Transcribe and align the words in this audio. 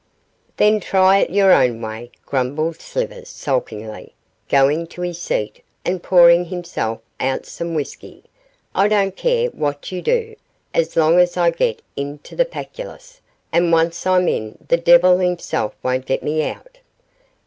'Then 0.57 0.79
try 0.79 1.19
it 1.19 1.29
your 1.29 1.53
own 1.53 1.79
way,' 1.79 2.09
grumbled 2.25 2.81
Slivers, 2.81 3.29
sulkily, 3.29 4.15
going 4.49 4.87
to 4.87 5.03
his 5.03 5.21
seat 5.21 5.63
and 5.85 6.01
pouring 6.01 6.45
himself 6.45 7.01
out 7.19 7.45
some 7.45 7.75
whisky. 7.75 8.23
'I 8.73 8.87
don't 8.87 9.15
care 9.15 9.49
what 9.49 9.91
you 9.91 10.01
do, 10.01 10.35
as 10.73 10.95
long 10.95 11.19
as 11.19 11.37
I 11.37 11.51
get 11.51 11.83
into 11.95 12.35
the 12.35 12.45
Pactolus, 12.45 13.21
and 13.51 13.71
once 13.71 14.07
I'm 14.07 14.27
in 14.27 14.57
the 14.69 14.77
devil 14.77 15.19
himself 15.19 15.75
won't 15.83 16.07
get 16.07 16.23
me 16.23 16.43
out. 16.49 16.79